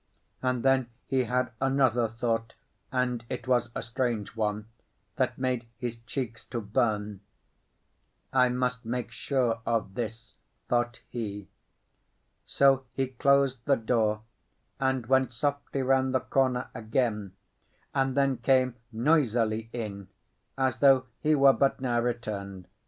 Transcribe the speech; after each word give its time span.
And 0.41 0.63
then 0.63 0.89
he 1.05 1.25
had 1.25 1.51
another 1.61 2.07
thought; 2.07 2.55
and 2.91 3.23
it 3.29 3.47
was 3.47 3.69
a 3.75 3.83
strange 3.83 4.35
one, 4.35 4.65
that 5.17 5.37
made 5.37 5.67
his 5.77 5.99
cheeks 5.99 6.43
to 6.45 6.59
burn. 6.59 7.21
"I 8.33 8.49
must 8.49 8.83
make 8.83 9.11
sure 9.11 9.59
of 9.63 9.93
this," 9.93 10.33
thought 10.67 11.01
he. 11.07 11.49
So 12.47 12.85
he 12.93 13.09
closed 13.09 13.59
the 13.65 13.75
door, 13.77 14.23
and 14.79 15.05
went 15.05 15.33
softly 15.33 15.83
round 15.83 16.15
the 16.15 16.19
corner 16.21 16.71
again, 16.73 17.33
and 17.93 18.17
then 18.17 18.37
came 18.37 18.77
noisily 18.91 19.69
in, 19.71 20.07
as 20.57 20.77
though 20.79 21.05
he 21.19 21.35
were 21.35 21.53
but 21.53 21.79
now 21.79 21.99
returned. 21.99 22.67